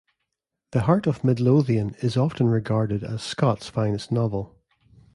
"The 0.71 0.79
Heart 0.81 1.05
of 1.05 1.23
Midlothian" 1.23 1.93
is 2.01 2.17
often 2.17 2.47
regarded 2.47 3.03
as 3.03 3.21
Scott's 3.21 3.67
finest 3.69 4.11
novel. 4.11 4.57